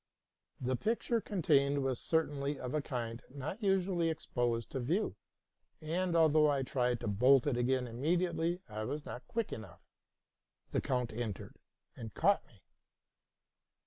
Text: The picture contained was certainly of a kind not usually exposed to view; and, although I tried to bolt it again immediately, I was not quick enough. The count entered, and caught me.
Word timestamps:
The 0.59 0.75
picture 0.75 1.21
contained 1.21 1.83
was 1.83 1.99
certainly 1.99 2.57
of 2.59 2.73
a 2.73 2.81
kind 2.81 3.21
not 3.29 3.61
usually 3.61 4.09
exposed 4.09 4.71
to 4.71 4.79
view; 4.79 5.15
and, 5.79 6.15
although 6.15 6.49
I 6.49 6.63
tried 6.63 6.99
to 7.01 7.07
bolt 7.07 7.45
it 7.45 7.55
again 7.55 7.85
immediately, 7.85 8.61
I 8.67 8.83
was 8.83 9.05
not 9.05 9.27
quick 9.27 9.53
enough. 9.53 9.83
The 10.71 10.81
count 10.81 11.13
entered, 11.13 11.57
and 11.95 12.15
caught 12.15 12.43
me. 12.47 12.63